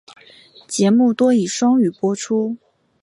[0.67, 2.57] 节目多以双语播出。